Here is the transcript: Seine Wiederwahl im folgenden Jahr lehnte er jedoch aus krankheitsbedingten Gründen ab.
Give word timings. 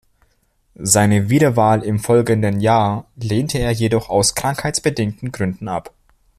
Seine 0.79 1.29
Wiederwahl 1.29 1.83
im 1.83 1.99
folgenden 1.99 2.59
Jahr 2.59 3.05
lehnte 3.17 3.59
er 3.59 3.69
jedoch 3.69 4.09
aus 4.09 4.33
krankheitsbedingten 4.33 5.31
Gründen 5.31 5.67
ab. 5.67 5.93